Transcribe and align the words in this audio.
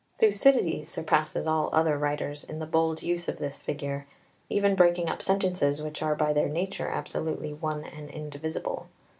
3 0.17 0.31
Thucydides 0.31 0.89
surpasses 0.89 1.45
all 1.45 1.69
other 1.71 1.95
writers 1.95 2.43
in 2.43 2.57
the 2.57 2.65
bold 2.65 3.03
use 3.03 3.27
of 3.27 3.37
this 3.37 3.59
figure, 3.61 4.07
even 4.49 4.73
breaking 4.73 5.07
up 5.07 5.21
sentences 5.21 5.79
which 5.79 6.01
are 6.01 6.15
by 6.15 6.33
their 6.33 6.49
nature 6.49 6.87
absolutely 6.87 7.53
one 7.53 7.83
and 7.85 8.09
indivisible. 8.09 8.89